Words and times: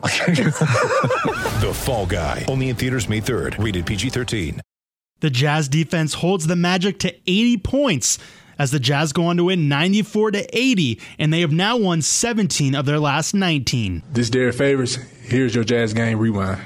The 1.60 1.72
Fall 1.74 2.06
Guy. 2.06 2.44
Only 2.48 2.70
in 2.70 2.76
theaters 2.76 3.08
May 3.08 3.20
3rd. 3.20 3.62
Rated 3.62 3.84
PG-13. 3.86 4.60
The 5.20 5.30
Jazz 5.30 5.68
defense 5.68 6.14
holds 6.14 6.46
the 6.46 6.56
Magic 6.56 6.98
to 7.00 7.14
80 7.26 7.58
points 7.58 8.18
as 8.58 8.70
the 8.70 8.80
Jazz 8.80 9.12
go 9.12 9.26
on 9.26 9.36
to 9.36 9.44
win 9.44 9.68
94 9.68 10.30
to 10.32 10.58
80, 10.58 11.00
and 11.18 11.32
they 11.32 11.40
have 11.42 11.52
now 11.52 11.76
won 11.76 12.00
17 12.00 12.74
of 12.74 12.86
their 12.86 12.98
last 12.98 13.34
19. 13.34 14.02
This 14.12 14.24
is 14.24 14.30
Derrick 14.30 14.54
Favors. 14.54 14.96
Here's 14.96 15.54
your 15.54 15.64
Jazz 15.64 15.92
Game 15.92 16.18
Rewind. 16.18 16.60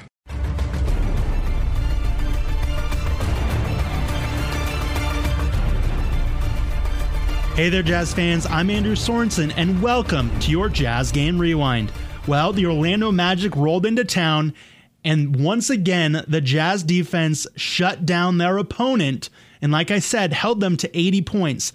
Hey 7.55 7.69
there, 7.69 7.83
Jazz 7.83 8.13
fans. 8.13 8.45
I'm 8.45 8.69
Andrew 8.69 8.95
Sorensen, 8.95 9.53
and 9.55 9.81
welcome 9.81 10.37
to 10.41 10.51
your 10.51 10.67
Jazz 10.67 11.09
Game 11.09 11.39
Rewind. 11.39 11.89
Well, 12.27 12.53
the 12.53 12.65
Orlando 12.65 13.11
Magic 13.11 13.55
rolled 13.55 13.85
into 13.85 14.03
town, 14.03 14.55
and 15.03 15.35
once 15.35 15.69
again, 15.69 16.25
the 16.27 16.41
Jazz 16.41 16.81
defense 16.81 17.45
shut 17.55 18.03
down 18.03 18.39
their 18.39 18.57
opponent, 18.57 19.29
and 19.61 19.71
like 19.71 19.91
I 19.91 19.99
said, 19.99 20.33
held 20.33 20.59
them 20.59 20.75
to 20.77 20.97
80 20.97 21.21
points. 21.21 21.71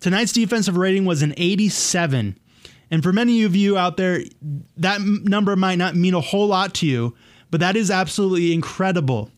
Tonight's 0.00 0.32
defensive 0.32 0.76
rating 0.76 1.06
was 1.06 1.22
an 1.22 1.32
87. 1.38 2.38
And 2.90 3.02
for 3.02 3.14
many 3.14 3.44
of 3.44 3.56
you 3.56 3.78
out 3.78 3.96
there, 3.96 4.20
that 4.76 5.00
number 5.00 5.56
might 5.56 5.78
not 5.78 5.96
mean 5.96 6.12
a 6.12 6.20
whole 6.20 6.48
lot 6.48 6.74
to 6.74 6.86
you, 6.86 7.16
but 7.50 7.60
that 7.60 7.74
is 7.74 7.90
absolutely 7.90 8.52
incredible. 8.52 9.30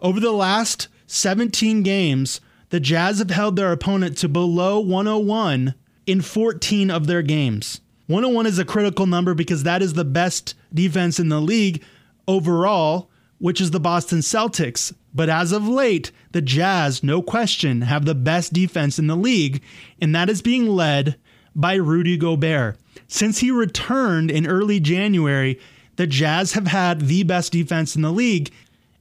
Over 0.00 0.18
the 0.18 0.32
last 0.32 0.88
17 1.06 1.84
games, 1.84 2.40
the 2.70 2.80
Jazz 2.80 3.20
have 3.20 3.30
held 3.30 3.54
their 3.54 3.70
opponent 3.70 4.18
to 4.18 4.28
below 4.28 4.80
101 4.80 5.76
in 6.04 6.20
14 6.20 6.90
of 6.90 7.06
their 7.06 7.22
games. 7.22 7.80
101 8.10 8.44
is 8.46 8.58
a 8.58 8.64
critical 8.64 9.06
number 9.06 9.34
because 9.34 9.62
that 9.62 9.82
is 9.82 9.92
the 9.92 10.04
best 10.04 10.54
defense 10.74 11.20
in 11.20 11.28
the 11.28 11.40
league 11.40 11.80
overall, 12.26 13.08
which 13.38 13.60
is 13.60 13.70
the 13.70 13.78
Boston 13.78 14.18
Celtics. 14.18 14.92
But 15.14 15.28
as 15.28 15.52
of 15.52 15.68
late, 15.68 16.10
the 16.32 16.42
Jazz, 16.42 17.04
no 17.04 17.22
question, 17.22 17.82
have 17.82 18.06
the 18.06 18.16
best 18.16 18.52
defense 18.52 18.98
in 18.98 19.06
the 19.06 19.14
league, 19.14 19.62
and 20.00 20.12
that 20.12 20.28
is 20.28 20.42
being 20.42 20.66
led 20.66 21.14
by 21.54 21.74
Rudy 21.74 22.16
Gobert. 22.16 22.78
Since 23.06 23.38
he 23.38 23.52
returned 23.52 24.28
in 24.32 24.44
early 24.44 24.80
January, 24.80 25.60
the 25.94 26.08
Jazz 26.08 26.54
have 26.54 26.66
had 26.66 27.02
the 27.02 27.22
best 27.22 27.52
defense 27.52 27.94
in 27.94 28.02
the 28.02 28.10
league, 28.10 28.50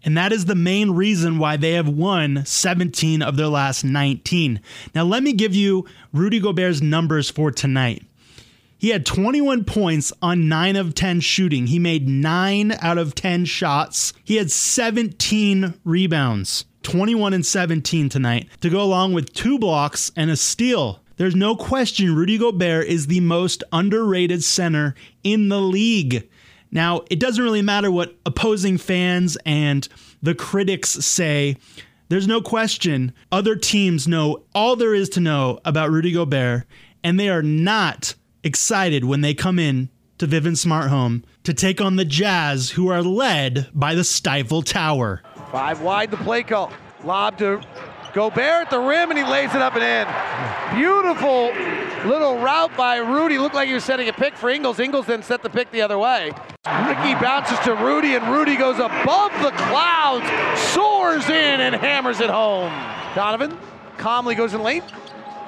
and 0.03 0.15
that 0.17 0.31
is 0.31 0.45
the 0.45 0.53
main 0.53 0.91
reason 0.91 1.39
why 1.39 1.57
they 1.57 1.71
have 1.71 1.89
won 1.89 2.45
17 2.45 3.23
of 3.23 3.37
their 3.37 3.47
last 3.47 3.83
19. 3.83 4.61
Now, 4.93 5.03
let 5.03 5.23
me 5.23 5.33
give 5.33 5.55
you 5.55 5.85
Rudy 6.13 6.39
Gobert's 6.39 6.79
numbers 6.79 7.31
for 7.31 7.49
tonight. 7.49 8.03
He 8.79 8.89
had 8.89 9.05
21 9.05 9.65
points 9.65 10.13
on 10.21 10.47
9 10.47 10.77
of 10.77 10.95
10 10.95 11.19
shooting. 11.19 11.67
He 11.67 11.79
made 11.79 12.07
9 12.07 12.71
out 12.79 12.97
of 12.97 13.13
10 13.13 13.43
shots. 13.43 14.13
He 14.23 14.37
had 14.37 14.49
17 14.49 15.73
rebounds, 15.83 16.63
21 16.83 17.33
and 17.33 17.45
17 17.45 18.07
tonight, 18.07 18.47
to 18.61 18.69
go 18.69 18.81
along 18.81 19.11
with 19.11 19.33
two 19.33 19.59
blocks 19.59 20.13
and 20.15 20.31
a 20.31 20.37
steal. 20.37 21.01
There's 21.17 21.35
no 21.35 21.57
question 21.57 22.15
Rudy 22.15 22.37
Gobert 22.37 22.87
is 22.87 23.07
the 23.07 23.19
most 23.19 23.65
underrated 23.73 24.45
center 24.45 24.95
in 25.25 25.49
the 25.49 25.59
league. 25.59 26.29
Now, 26.71 27.01
it 27.11 27.19
doesn't 27.19 27.43
really 27.43 27.61
matter 27.61 27.91
what 27.91 28.15
opposing 28.25 28.77
fans 28.77 29.37
and 29.45 29.85
the 30.23 30.33
critics 30.33 30.91
say. 30.91 31.57
There's 32.07 32.27
no 32.27 32.39
question 32.39 33.11
other 33.29 33.57
teams 33.57 34.07
know 34.07 34.43
all 34.55 34.77
there 34.77 34.95
is 34.95 35.09
to 35.09 35.19
know 35.19 35.59
about 35.65 35.91
Rudy 35.91 36.13
Gobert, 36.13 36.65
and 37.03 37.19
they 37.19 37.27
are 37.27 37.43
not 37.43 38.15
excited 38.43 39.05
when 39.05 39.21
they 39.21 39.33
come 39.33 39.59
in 39.59 39.89
to 40.17 40.27
Vivint 40.27 40.57
Smart 40.57 40.89
Home 40.89 41.23
to 41.43 41.53
take 41.53 41.79
on 41.79 41.95
the 41.95 42.05
Jazz, 42.05 42.71
who 42.71 42.89
are 42.89 43.01
led 43.01 43.69
by 43.73 43.95
the 43.95 44.03
Stifle 44.03 44.61
Tower. 44.61 45.21
Five 45.51 45.81
wide, 45.81 46.11
the 46.11 46.17
play 46.17 46.43
call. 46.43 46.71
Lob 47.03 47.37
to 47.37 47.61
Gobert 48.13 48.65
at 48.65 48.69
the 48.69 48.79
rim, 48.79 49.11
and 49.11 49.17
he 49.17 49.23
lays 49.23 49.55
it 49.55 49.61
up 49.61 49.75
and 49.75 49.83
in. 49.83 50.77
Beautiful 50.77 51.51
little 52.05 52.39
route 52.39 52.75
by 52.75 52.97
Rudy. 52.97 53.37
Looked 53.37 53.55
like 53.55 53.67
he 53.67 53.73
was 53.73 53.83
setting 53.83 54.09
a 54.09 54.13
pick 54.13 54.35
for 54.35 54.49
Ingles. 54.49 54.79
Ingles 54.79 55.05
then 55.05 55.23
set 55.23 55.41
the 55.41 55.49
pick 55.49 55.71
the 55.71 55.81
other 55.81 55.97
way. 55.97 56.31
Ricky 56.65 57.15
bounces 57.15 57.59
to 57.59 57.73
Rudy, 57.75 58.15
and 58.15 58.27
Rudy 58.27 58.57
goes 58.57 58.77
above 58.79 59.31
the 59.41 59.51
clouds, 59.51 60.25
soars 60.73 61.25
in, 61.29 61.61
and 61.61 61.75
hammers 61.75 62.19
it 62.19 62.29
home. 62.29 62.71
Donovan 63.15 63.57
calmly 63.97 64.35
goes 64.35 64.53
in 64.53 64.61
late. 64.61 64.83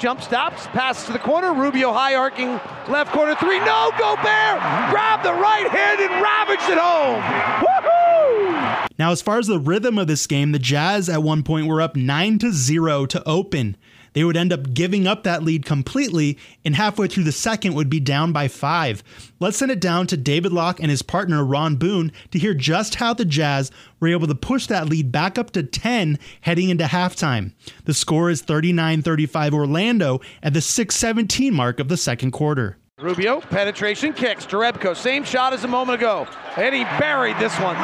Jump 0.02 0.20
stops, 0.24 0.66
passes 0.68 1.06
to 1.06 1.14
the 1.14 1.20
corner. 1.20 1.54
Rubio 1.54 1.94
high 1.94 2.16
arcing 2.16 2.60
left 2.92 3.12
corner 3.12 3.36
three. 3.36 3.60
No, 3.60 3.92
Gobert! 4.00 4.60
Grab 4.90 5.22
the 5.22 5.32
right 5.32 5.70
hand 5.70 6.00
and 6.00 6.10
ravaged 6.20 6.68
it 6.72 6.80
home. 6.80 7.22
Woohoo! 7.62 8.88
Now, 8.98 9.12
as 9.12 9.22
far 9.22 9.38
as 9.38 9.46
the 9.46 9.60
rhythm 9.60 10.00
of 10.00 10.08
this 10.08 10.26
game, 10.26 10.54
the 10.54 10.60
Jazz 10.60 11.08
at 11.08 11.22
one 11.22 11.44
point 11.44 11.68
were 11.68 11.84
up 11.84 11.96
9 11.96 12.40
to 12.40 12.52
0 12.52 13.06
to 13.06 13.24
open. 13.28 13.78
They 14.14 14.24
would 14.24 14.38
end 14.38 14.52
up 14.52 14.74
giving 14.74 15.08
up 15.08 15.24
that 15.24 15.44
lead 15.44 15.66
completely, 15.66 16.38
and 16.66 16.76
halfway 16.76 17.08
through 17.08 17.24
the 17.24 17.32
second 17.32 17.74
would 17.74 17.90
be 17.90 18.00
down 18.00 18.32
by 18.32 18.48
five. 18.48 19.04
Let's 19.40 19.58
send 19.58 19.72
it 19.72 19.80
down 19.80 20.08
to 20.08 20.18
David 20.18 20.52
Locke 20.52 20.80
and 20.80 20.90
his 20.90 21.02
partner 21.02 21.44
Ron 21.46 21.76
Boone 21.76 22.12
to 22.32 22.40
hear 22.40 22.54
just 22.54 22.96
how 22.96 23.14
the 23.14 23.26
Jazz 23.26 23.72
were 24.00 24.10
able 24.10 24.28
to 24.28 24.36
push 24.36 24.68
that 24.68 24.90
lead 24.90 25.12
back 25.12 25.38
up 25.38 25.52
to 25.52 25.64
10 25.64 26.20
heading 26.42 26.70
into 26.70 26.86
halftime. 26.86 27.54
The 27.86 27.94
score 27.94 28.30
is 28.30 28.42
39 28.42 29.02
35 29.02 29.54
Orlando 29.54 30.22
at 30.44 30.54
the 30.54 30.62
617 30.62 31.54
mark 31.54 31.80
of 31.80 31.88
the 31.88 31.98
second 31.98 32.32
quarter. 32.32 32.78
Rubio, 33.00 33.42
penetration 33.42 34.14
kicks. 34.14 34.46
Jerebko, 34.46 34.96
same 34.96 35.24
shot 35.24 35.54
as 35.54 35.64
a 35.64 35.68
moment 35.68 36.00
ago. 36.00 36.28
And 36.56 36.76
he 36.76 36.84
buried 37.00 37.36
this 37.40 37.56
one. 37.60 37.76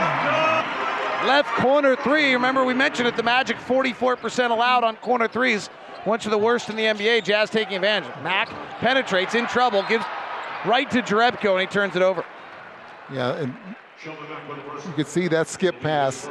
Left 1.25 1.49
corner 1.55 1.95
three. 1.95 2.33
Remember, 2.33 2.63
we 2.63 2.75
mentioned 2.75 3.07
it, 3.07 3.17
the 3.17 3.23
Magic 3.23 3.57
44% 3.57 4.51
allowed 4.51 4.83
on 4.83 4.95
corner 4.97 5.27
threes. 5.27 5.69
One 6.07 6.21
of 6.21 6.31
the 6.31 6.37
worst 6.37 6.69
in 6.69 6.77
the 6.77 6.83
NBA. 6.83 7.25
Jazz 7.25 7.49
taking 7.49 7.75
advantage. 7.75 8.09
Mack 8.23 8.47
penetrates, 8.79 9.35
in 9.35 9.45
trouble, 9.45 9.83
gives 9.89 10.05
right 10.65 10.89
to 10.91 11.01
Jerebko, 11.01 11.51
and 11.51 11.59
he 11.59 11.67
turns 11.67 11.97
it 11.97 12.01
over. 12.01 12.23
Yeah, 13.11 13.35
and 13.35 13.53
you 14.05 14.93
could 14.93 15.07
see 15.07 15.27
that 15.27 15.49
skip 15.49 15.81
pass 15.81 16.29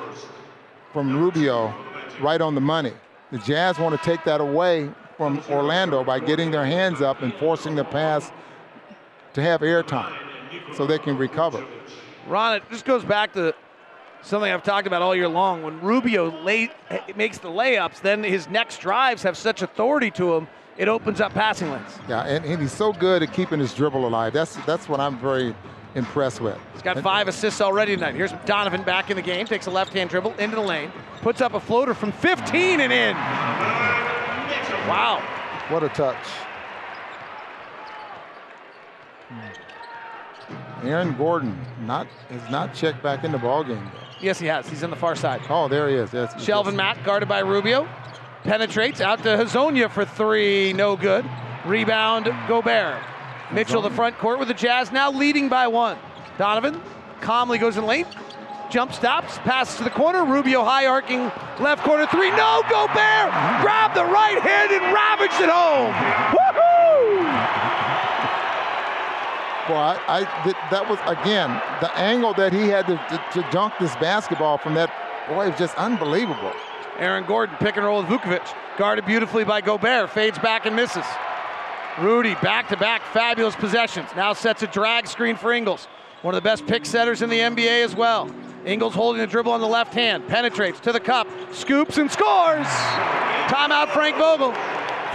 from 0.95 1.15
Rubio 1.19 1.75
right 2.23 2.41
on 2.41 2.55
the 2.55 2.61
money. 2.63 2.95
The 3.31 3.37
Jazz 3.37 3.79
want 3.79 3.95
to 3.95 4.03
take 4.03 4.25
that 4.25 4.41
away 4.41 4.91
from 5.19 5.43
Orlando 5.51 6.03
by 6.03 6.21
getting 6.21 6.51
their 6.51 6.65
hands 6.65 7.03
up 7.03 7.21
and 7.21 7.35
forcing 7.35 7.75
the 7.75 7.85
pass 7.85 8.33
to 9.35 9.43
have 9.43 9.63
air 9.63 9.83
time 9.83 10.19
so 10.75 10.87
they 10.87 10.99
can 10.99 11.19
recover. 11.19 11.63
Ron, 12.27 12.57
it 12.57 12.63
just 12.71 12.87
goes 12.87 13.05
back 13.05 13.35
to 13.35 13.55
something 14.23 14.51
I've 14.51 14.63
talked 14.63 14.87
about 14.87 15.03
all 15.03 15.15
year 15.15 15.29
long. 15.29 15.63
When 15.63 15.81
Rubio 15.81 16.31
lay, 16.43 16.71
makes 17.15 17.39
the 17.39 17.49
layups, 17.49 18.01
then 18.01 18.23
his 18.23 18.49
next 18.49 18.81
drives 18.81 19.23
have 19.23 19.37
such 19.37 19.63
authority 19.63 20.11
to 20.13 20.35
him, 20.35 20.49
it 20.77 20.89
opens 20.89 21.21
up 21.21 21.33
passing 21.33 21.71
lanes. 21.71 21.99
Yeah, 22.09 22.23
and, 22.23 22.45
and 22.45 22.61
he's 22.61 22.73
so 22.73 22.93
good 22.93 23.23
at 23.23 23.33
keeping 23.33 23.59
his 23.59 23.73
dribble 23.73 24.07
alive. 24.07 24.33
That's 24.33 24.57
that's 24.67 24.89
what 24.89 25.01
I'm 25.01 25.19
very 25.19 25.55
impressed 25.95 26.41
with. 26.41 26.59
He's 26.75 26.83
got 26.83 26.99
five 26.99 27.29
assists 27.29 27.61
already 27.61 27.97
tonight. 27.97 28.15
Here's 28.15 28.33
Donovan 28.45 28.83
back 28.83 29.11
in 29.11 29.17
the 29.17 29.23
game, 29.23 29.47
takes 29.47 29.67
a 29.67 29.71
left-hand 29.71 30.11
dribble 30.11 30.35
into 30.39 30.57
the 30.57 30.63
lane, 30.63 30.93
puts 31.23 31.41
up 31.41 31.55
a 31.55 31.61
floater 31.61 31.95
from 31.95 32.13
15 32.13 32.81
and 32.81 32.93
in. 32.93 33.17
Wow. 34.87 35.23
What 35.69 35.83
a 35.83 35.89
touch. 35.89 36.17
Hmm. 39.29 39.66
Aaron 40.83 41.17
Gordon 41.17 41.59
not 41.81 42.07
has 42.29 42.51
not 42.51 42.75
checked 42.75 43.03
back 43.03 43.25
in 43.25 43.33
the 43.33 43.39
ballgame. 43.39 43.85
Though. 43.93 44.01
Yes, 44.21 44.39
he 44.39 44.47
has. 44.47 44.69
He's 44.69 44.83
on 44.83 44.91
the 44.91 44.97
far 44.97 45.15
side. 45.17 45.43
Oh, 45.49 45.69
there 45.69 45.89
he 45.89 45.95
is. 45.97 46.13
Yes, 46.13 46.35
Shelvin 46.35 46.75
Mack 46.75 47.03
guarded 47.05 47.29
by 47.29 47.41
Rubio. 47.41 47.89
Penetrates 48.45 49.01
out 49.01 49.23
to 49.25 49.31
Hezonja 49.31 49.91
for 49.91 50.05
three. 50.05 50.73
No 50.73 50.97
good. 50.97 51.29
Rebound, 51.65 52.27
Gobert. 52.47 53.03
Mitchell, 53.53 53.83
the 53.83 53.91
front 53.91 54.19
court 54.19 54.39
with 54.39 54.49
the 54.49 54.55
Jazz 54.55 54.93
now 54.93 55.11
leading 55.11 55.49
by 55.49 55.67
one. 55.67 55.99
Donovan 56.39 56.81
calmly 57.21 57.59
goes 57.59 57.77
in 57.77 57.87
late. 57.87 58.07
Jump 58.71 58.93
stops, 58.93 59.39
passes 59.39 59.77
to 59.77 59.85
the 59.85 59.91
corner. 59.91 60.25
Rubio 60.25 60.65
high 60.65 60.87
arcing 60.87 61.31
left 61.61 61.83
corner 61.85 62.07
three. 62.07 62.31
No, 62.31 62.63
Gobert! 62.69 63.31
Grab 63.63 63.95
the 63.95 64.05
right 64.05 64.41
hand 64.41 64.73
and 64.73 64.93
ravaged 64.93 65.41
it 65.41 65.49
home. 65.49 65.93
Woohoo! 65.93 66.56
Boy, 69.69 69.75
I, 69.75 69.99
I 70.09 70.45
th- 70.45 70.57
that 70.71 70.89
was 70.89 70.99
again 71.07 71.51
the 71.81 71.93
angle 71.99 72.33
that 72.35 72.53
he 72.53 72.69
had 72.69 72.87
to, 72.87 72.95
to, 72.95 73.41
to 73.41 73.51
dunk 73.51 73.75
this 73.81 73.95
basketball 73.97 74.59
from 74.59 74.75
that. 74.75 74.93
Boy, 75.29 75.49
was 75.49 75.59
just 75.59 75.75
unbelievable. 75.77 76.53
Aaron 76.99 77.25
Gordon, 77.25 77.57
pick 77.59 77.77
and 77.77 77.85
roll 77.85 78.03
with 78.03 78.09
Vucevic. 78.09 78.47
Guarded 78.79 79.05
beautifully 79.07 79.45
by 79.45 79.61
Gobert. 79.61 80.11
Fades 80.11 80.39
back 80.39 80.67
and 80.67 80.77
misses. 80.77 81.05
Rudy, 81.99 82.35
back 82.37 82.69
to 82.69 82.77
back, 82.77 83.03
fabulous 83.13 83.57
possessions. 83.57 84.09
Now 84.15 84.35
sets 84.35 84.63
a 84.63 84.67
drag 84.67 85.07
screen 85.07 85.37
for 85.37 85.53
Ingles. 85.53 85.89
One 86.23 86.35
of 86.35 86.43
the 86.43 86.49
best 86.49 86.67
pick 86.67 86.87
setters 86.87 87.23
in 87.23 87.31
the 87.31 87.39
NBA 87.39 87.85
as 87.85 87.97
well. 87.97 88.31
Ingles 88.65 88.95
holding 88.95 89.21
the 89.21 89.27
dribble 89.27 89.53
on 89.53 89.61
the 89.61 89.67
left 89.67 89.95
hand, 89.95 90.27
penetrates 90.29 90.81
to 90.81 90.93
the 90.93 91.01
cup, 91.01 91.27
scoops 91.53 91.99
and 91.99 92.11
scores. 92.11 92.67
Timeout, 93.47 93.89
Frank 93.91 94.17
Vogel. 94.17 94.53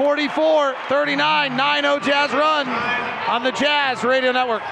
44 0.02 0.74
39, 0.90 1.56
9 1.56 1.84
0 1.84 2.00
Jazz 2.00 2.32
run 2.32 2.68
on 2.68 3.44
the 3.44 3.52
Jazz 3.52 4.04
Radio 4.04 4.32
Network. 4.32 4.64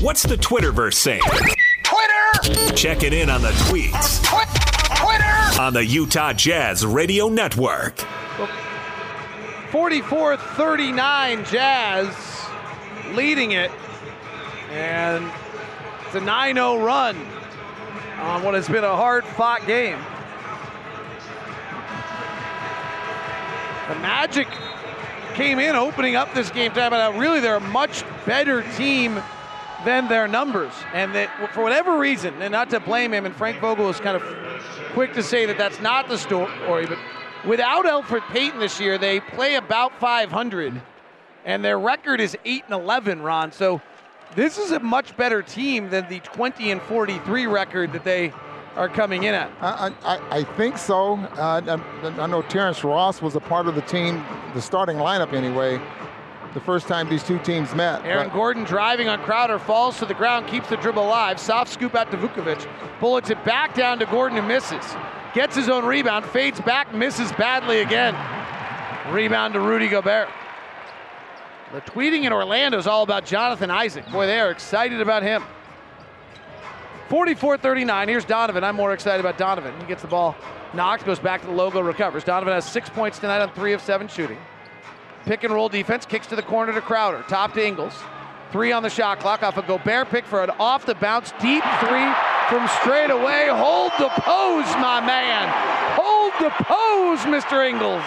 What's 0.00 0.22
the 0.22 0.36
Twitterverse 0.36 0.94
saying? 0.94 1.22
Twitter! 1.82 2.72
Checking 2.76 3.12
in 3.12 3.28
on 3.30 3.42
the 3.42 3.48
tweets 3.48 4.22
Twi- 4.22 4.44
Twitter! 4.94 5.60
on 5.60 5.74
the 5.74 5.84
Utah 5.84 6.32
Jazz 6.32 6.86
Radio 6.86 7.28
Network. 7.28 7.98
44 9.72 10.36
39 10.36 11.44
Jazz 11.46 12.46
leading 13.16 13.50
it. 13.50 13.72
And 14.70 15.28
it's 16.06 16.14
a 16.14 16.20
9 16.20 16.54
0 16.54 16.78
run 16.84 17.16
on 18.20 18.42
what 18.42 18.54
has 18.54 18.68
been 18.68 18.84
a 18.84 18.96
hard 18.96 19.24
fought 19.24 19.66
game. 19.66 19.98
The 23.88 23.94
Magic 23.96 24.46
came 25.34 25.58
in 25.58 25.74
opening 25.74 26.16
up 26.16 26.32
this 26.34 26.50
game 26.50 26.72
time, 26.72 26.90
but 26.90 27.16
really 27.16 27.40
they're 27.40 27.56
a 27.56 27.60
much 27.60 28.04
better 28.26 28.62
team 28.76 29.20
than 29.84 30.08
their 30.08 30.28
numbers. 30.28 30.72
And 30.92 31.14
that 31.14 31.52
for 31.54 31.62
whatever 31.62 31.98
reason, 31.98 32.40
and 32.42 32.52
not 32.52 32.70
to 32.70 32.80
blame 32.80 33.12
him, 33.12 33.26
and 33.26 33.34
Frank 33.34 33.58
Vogel 33.60 33.88
is 33.88 33.98
kind 33.98 34.16
of 34.16 34.22
quick 34.92 35.14
to 35.14 35.22
say 35.22 35.46
that 35.46 35.58
that's 35.58 35.80
not 35.80 36.08
the 36.08 36.18
story, 36.18 36.86
but 36.86 36.98
without 37.46 37.86
Elfrid 37.86 38.22
Payton 38.28 38.60
this 38.60 38.78
year, 38.80 38.98
they 38.98 39.20
play 39.20 39.54
about 39.54 39.98
500, 39.98 40.80
and 41.44 41.64
their 41.64 41.78
record 41.78 42.20
is 42.20 42.36
8 42.44 42.64
and 42.66 42.74
11, 42.74 43.22
Ron. 43.22 43.50
So 43.52 43.80
this 44.36 44.58
is 44.58 44.70
a 44.70 44.80
much 44.80 45.16
better 45.16 45.42
team 45.42 45.90
than 45.90 46.08
the 46.08 46.20
20 46.20 46.70
and 46.70 46.82
43 46.82 47.46
record 47.46 47.92
that 47.92 48.04
they 48.04 48.32
are 48.76 48.88
coming 48.88 49.24
in 49.24 49.34
at. 49.34 49.50
I, 49.60 49.92
I, 50.04 50.38
I 50.38 50.44
think 50.44 50.78
so. 50.78 51.14
Uh, 51.36 51.78
I, 52.02 52.06
I 52.22 52.26
know 52.26 52.42
Terrence 52.42 52.84
Ross 52.84 53.20
was 53.20 53.34
a 53.34 53.40
part 53.40 53.66
of 53.66 53.74
the 53.74 53.82
team, 53.82 54.24
the 54.54 54.62
starting 54.62 54.96
lineup 54.96 55.32
anyway, 55.32 55.80
the 56.54 56.60
first 56.60 56.86
time 56.88 57.08
these 57.08 57.22
two 57.24 57.38
teams 57.40 57.74
met. 57.74 58.04
Aaron 58.04 58.28
But- 58.28 58.34
Gordon 58.34 58.64
driving 58.64 59.08
on 59.08 59.20
Crowder, 59.22 59.58
falls 59.58 59.98
to 59.98 60.06
the 60.06 60.14
ground, 60.14 60.46
keeps 60.46 60.68
the 60.68 60.76
dribble 60.76 61.02
alive. 61.04 61.38
Soft 61.40 61.72
scoop 61.72 61.94
out 61.94 62.10
to 62.12 62.16
Vucevic. 62.16 62.66
Bullets 63.00 63.30
it 63.30 63.44
back 63.44 63.74
down 63.74 63.98
to 63.98 64.06
Gordon 64.06 64.38
and 64.38 64.46
misses. 64.48 64.84
Gets 65.34 65.54
his 65.56 65.68
own 65.68 65.84
rebound, 65.84 66.24
fades 66.26 66.60
back, 66.60 66.92
misses 66.94 67.30
badly 67.32 67.80
again. 67.80 68.14
Rebound 69.12 69.54
to 69.54 69.60
Rudy 69.60 69.88
Gobert. 69.88 70.28
The 71.72 71.80
tweeting 71.82 72.24
in 72.24 72.32
Orlando 72.32 72.78
is 72.78 72.88
all 72.88 73.04
about 73.04 73.24
Jonathan 73.24 73.70
Isaac. 73.70 74.04
Boy, 74.10 74.26
they 74.26 74.40
are 74.40 74.50
excited 74.50 75.00
about 75.00 75.22
him. 75.22 75.44
44 77.08 77.58
39. 77.58 78.08
Here's 78.08 78.24
Donovan. 78.24 78.64
I'm 78.64 78.74
more 78.74 78.92
excited 78.92 79.20
about 79.20 79.38
Donovan. 79.38 79.78
He 79.80 79.86
gets 79.86 80.02
the 80.02 80.08
ball 80.08 80.36
knocked, 80.74 81.04
goes 81.04 81.20
back 81.20 81.40
to 81.42 81.46
the 81.46 81.52
logo, 81.52 81.80
recovers. 81.80 82.24
Donovan 82.24 82.54
has 82.54 82.64
six 82.64 82.88
points 82.88 83.18
tonight 83.18 83.40
on 83.40 83.52
three 83.52 83.72
of 83.72 83.80
seven 83.80 84.08
shooting. 84.08 84.38
Pick 85.26 85.44
and 85.44 85.52
roll 85.52 85.68
defense, 85.68 86.06
kicks 86.06 86.26
to 86.28 86.36
the 86.36 86.42
corner 86.42 86.72
to 86.72 86.80
Crowder. 86.80 87.24
Top 87.28 87.54
to 87.54 87.64
Ingles. 87.64 87.94
Three 88.50 88.72
on 88.72 88.82
the 88.82 88.90
shot 88.90 89.20
clock 89.20 89.44
off 89.44 89.56
a 89.56 89.62
Gobert 89.62 90.08
pick 90.10 90.24
for 90.24 90.42
an 90.42 90.50
off 90.58 90.86
the 90.86 90.96
bounce 90.96 91.32
deep 91.40 91.62
three 91.78 92.12
from 92.48 92.66
straight 92.80 93.10
away. 93.10 93.46
Hold 93.48 93.92
the 93.98 94.08
pose, 94.08 94.66
my 94.80 95.00
man. 95.00 95.48
Hold 95.94 96.32
the 96.40 96.50
pose, 96.64 97.20
Mr. 97.20 97.68
Ingles. 97.68 98.02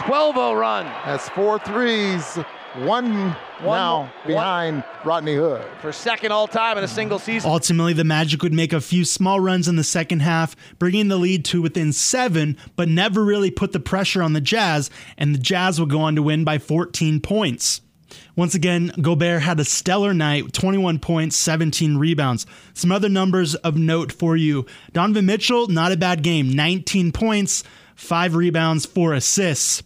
12 0.00 0.36
0 0.36 0.54
run 0.54 0.86
That's 1.04 1.28
four 1.30 1.58
threes, 1.58 2.38
one, 2.76 3.30
One 3.62 3.78
now 3.78 3.96
more- 4.24 4.36
behind 4.36 4.84
Rodney 5.04 5.34
Hood. 5.34 5.62
for 5.80 5.92
second 5.92 6.32
all 6.32 6.46
time 6.46 6.78
in 6.78 6.84
a 6.84 6.88
single 6.88 7.18
season. 7.18 7.50
Ultimately, 7.50 7.92
the 7.92 8.04
Magic 8.04 8.42
would 8.42 8.52
make 8.52 8.72
a 8.72 8.80
few 8.80 9.04
small 9.04 9.40
runs 9.40 9.68
in 9.68 9.76
the 9.76 9.84
second 9.84 10.20
half, 10.20 10.54
bringing 10.78 11.08
the 11.08 11.16
lead 11.16 11.44
to 11.46 11.62
within 11.62 11.92
seven, 11.92 12.56
but 12.76 12.88
never 12.88 13.24
really 13.24 13.50
put 13.50 13.72
the 13.72 13.80
pressure 13.80 14.22
on 14.22 14.32
the 14.32 14.40
Jazz, 14.40 14.90
and 15.16 15.34
the 15.34 15.38
Jazz 15.38 15.80
would 15.80 15.90
go 15.90 16.00
on 16.00 16.14
to 16.16 16.22
win 16.22 16.44
by 16.44 16.58
14 16.58 17.20
points. 17.20 17.80
Once 18.36 18.54
again, 18.54 18.92
Gobert 19.02 19.42
had 19.42 19.60
a 19.60 19.64
stellar 19.64 20.14
night 20.14 20.52
21 20.52 20.98
points, 20.98 21.36
17 21.36 21.96
rebounds. 21.98 22.46
Some 22.72 22.90
other 22.92 23.08
numbers 23.08 23.54
of 23.56 23.76
note 23.76 24.12
for 24.12 24.36
you 24.36 24.64
Donovan 24.92 25.26
Mitchell, 25.26 25.66
not 25.68 25.92
a 25.92 25.96
bad 25.96 26.22
game 26.22 26.50
19 26.54 27.12
points, 27.12 27.64
5 27.96 28.34
rebounds, 28.34 28.86
4 28.86 29.12
assists. 29.14 29.82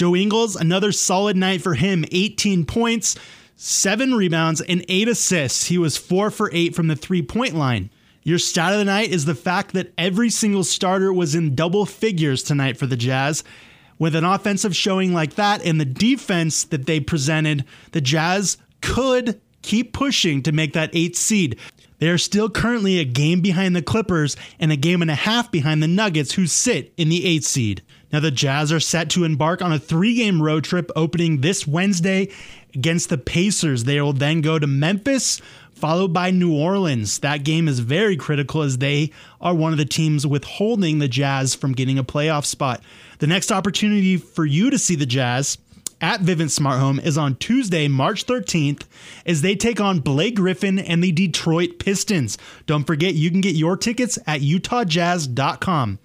Joe 0.00 0.16
Ingles, 0.16 0.56
another 0.56 0.92
solid 0.92 1.36
night 1.36 1.60
for 1.60 1.74
him 1.74 2.06
18 2.10 2.64
points, 2.64 3.16
7 3.56 4.14
rebounds, 4.14 4.62
and 4.62 4.82
8 4.88 5.08
assists. 5.08 5.66
He 5.66 5.76
was 5.76 5.98
4 5.98 6.30
for 6.30 6.48
8 6.54 6.74
from 6.74 6.86
the 6.86 6.96
three 6.96 7.20
point 7.20 7.54
line. 7.54 7.90
Your 8.22 8.38
stat 8.38 8.72
of 8.72 8.78
the 8.78 8.86
night 8.86 9.10
is 9.10 9.26
the 9.26 9.34
fact 9.34 9.74
that 9.74 9.92
every 9.98 10.30
single 10.30 10.64
starter 10.64 11.12
was 11.12 11.34
in 11.34 11.54
double 11.54 11.84
figures 11.84 12.42
tonight 12.42 12.78
for 12.78 12.86
the 12.86 12.96
Jazz. 12.96 13.44
With 13.98 14.16
an 14.16 14.24
offensive 14.24 14.74
showing 14.74 15.12
like 15.12 15.34
that 15.34 15.62
and 15.66 15.78
the 15.78 15.84
defense 15.84 16.64
that 16.64 16.86
they 16.86 17.00
presented, 17.00 17.66
the 17.92 18.00
Jazz 18.00 18.56
could 18.80 19.38
keep 19.60 19.92
pushing 19.92 20.42
to 20.44 20.52
make 20.52 20.72
that 20.72 20.88
eighth 20.94 21.18
seed. 21.18 21.58
They 21.98 22.08
are 22.08 22.16
still 22.16 22.48
currently 22.48 22.98
a 22.98 23.04
game 23.04 23.42
behind 23.42 23.76
the 23.76 23.82
Clippers 23.82 24.34
and 24.58 24.72
a 24.72 24.76
game 24.76 25.02
and 25.02 25.10
a 25.10 25.14
half 25.14 25.52
behind 25.52 25.82
the 25.82 25.88
Nuggets, 25.88 26.32
who 26.32 26.46
sit 26.46 26.94
in 26.96 27.10
the 27.10 27.26
eighth 27.26 27.44
seed. 27.44 27.82
Now, 28.12 28.20
the 28.20 28.30
Jazz 28.30 28.72
are 28.72 28.80
set 28.80 29.10
to 29.10 29.24
embark 29.24 29.62
on 29.62 29.72
a 29.72 29.78
three 29.78 30.14
game 30.14 30.42
road 30.42 30.64
trip 30.64 30.90
opening 30.96 31.40
this 31.40 31.66
Wednesday 31.66 32.28
against 32.74 33.08
the 33.08 33.18
Pacers. 33.18 33.84
They 33.84 34.00
will 34.00 34.12
then 34.12 34.40
go 34.40 34.58
to 34.58 34.66
Memphis, 34.66 35.40
followed 35.72 36.12
by 36.12 36.30
New 36.30 36.56
Orleans. 36.56 37.20
That 37.20 37.44
game 37.44 37.68
is 37.68 37.80
very 37.80 38.16
critical 38.16 38.62
as 38.62 38.78
they 38.78 39.12
are 39.40 39.54
one 39.54 39.72
of 39.72 39.78
the 39.78 39.84
teams 39.84 40.26
withholding 40.26 40.98
the 40.98 41.08
Jazz 41.08 41.54
from 41.54 41.72
getting 41.72 41.98
a 41.98 42.04
playoff 42.04 42.44
spot. 42.44 42.82
The 43.18 43.26
next 43.26 43.52
opportunity 43.52 44.16
for 44.16 44.44
you 44.44 44.70
to 44.70 44.78
see 44.78 44.96
the 44.96 45.06
Jazz 45.06 45.58
at 46.00 46.20
Vivint 46.20 46.50
Smart 46.50 46.80
Home 46.80 46.98
is 46.98 47.18
on 47.18 47.36
Tuesday, 47.36 47.88
March 47.88 48.26
13th, 48.26 48.84
as 49.26 49.42
they 49.42 49.54
take 49.54 49.80
on 49.80 50.00
Blake 50.00 50.36
Griffin 50.36 50.78
and 50.78 51.04
the 51.04 51.12
Detroit 51.12 51.78
Pistons. 51.78 52.38
Don't 52.66 52.84
forget, 52.84 53.14
you 53.14 53.30
can 53.30 53.40
get 53.40 53.54
your 53.54 53.76
tickets 53.76 54.18
at 54.26 54.40
utahjazz.com. 54.40 55.98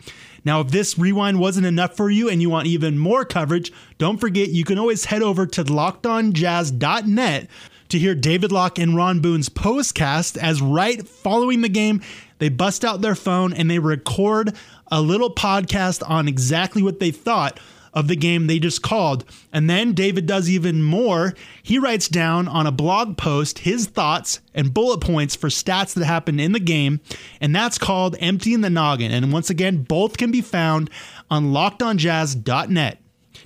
Now, 0.45 0.61
if 0.61 0.69
this 0.69 0.97
rewind 0.97 1.39
wasn't 1.39 1.65
enough 1.65 1.97
for 1.97 2.09
you 2.09 2.29
and 2.29 2.41
you 2.41 2.49
want 2.49 2.67
even 2.67 2.97
more 2.97 3.25
coverage, 3.25 3.73
don't 3.97 4.19
forget 4.19 4.49
you 4.49 4.63
can 4.63 4.77
always 4.77 5.05
head 5.05 5.23
over 5.23 5.45
to 5.47 5.63
lockedonjazz.net 5.63 7.49
to 7.89 7.99
hear 7.99 8.15
David 8.15 8.51
Locke 8.51 8.79
and 8.79 8.95
Ron 8.95 9.19
Boone's 9.19 9.49
postcast 9.49 10.37
as 10.37 10.61
right 10.61 11.07
following 11.07 11.61
the 11.61 11.69
game, 11.69 12.01
they 12.39 12.49
bust 12.49 12.83
out 12.83 13.01
their 13.01 13.15
phone 13.15 13.53
and 13.53 13.69
they 13.69 13.79
record 13.79 14.55
a 14.91 15.01
little 15.01 15.33
podcast 15.33 16.07
on 16.07 16.27
exactly 16.27 16.83
what 16.83 16.99
they 16.99 17.11
thought 17.11 17.59
of 17.95 18.07
the 18.09 18.15
game 18.15 18.45
they 18.45 18.59
just 18.59 18.81
called. 18.81 19.25
And 19.51 19.69
then 19.69 19.93
David 19.93 20.25
does 20.25 20.49
even 20.49 20.83
more. 20.83 21.33
He 21.63 21.79
writes 21.79 22.09
down 22.09 22.47
on 22.47 22.67
a 22.67 22.71
blog 22.71 23.17
post 23.17 23.59
his 23.59 23.87
thoughts 23.87 24.41
and 24.53 24.73
bullet 24.73 24.99
points 24.99 25.35
for 25.35 25.47
stats 25.47 25.93
that 25.93 26.05
happened 26.05 26.41
in 26.41 26.51
the 26.51 26.59
game, 26.59 26.99
and 27.39 27.55
that's 27.55 27.77
called 27.77 28.17
Emptying 28.19 28.61
the 28.61 28.69
Noggin. 28.69 29.11
And 29.11 29.31
once 29.31 29.49
again, 29.49 29.83
both 29.83 30.17
can 30.17 30.31
be 30.31 30.41
found 30.41 30.89
on 31.31 31.45
lockedonjazz.net. 31.45 32.99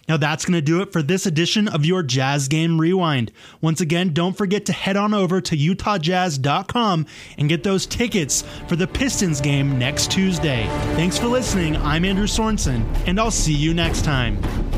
Now 0.10 0.18
that's 0.18 0.44
going 0.44 0.56
to 0.56 0.62
do 0.62 0.82
it 0.82 0.92
for 0.92 1.02
this 1.02 1.26
edition 1.26 1.68
of 1.68 1.86
your 1.86 2.04
Jazz 2.04 2.48
Game 2.48 2.82
Rewind. 2.82 3.32
Once 3.62 3.80
again, 3.80 4.12
don't 4.12 4.36
forget 4.36 4.66
to 4.66 4.74
head 4.74 4.98
on 4.98 5.14
over 5.14 5.40
to 5.40 5.56
utahjazz.com 5.56 7.06
and 7.38 7.48
get 7.48 7.64
those 7.64 7.86
tickets 7.86 8.44
for 8.68 8.76
the 8.76 8.88
Pistons 8.88 9.40
game 9.40 9.78
next 9.78 10.12
Tuesday. 10.12 10.66
Thanks 10.96 11.18
for 11.18 11.28
listening. 11.28 11.78
I'm 11.78 12.04
Andrew 12.04 12.28
Sorensen, 12.28 12.84
and 13.08 13.20
I'll 13.20 13.32
see 13.32 13.54
you 13.54 13.74
next 13.74 14.04
time. 14.04 14.69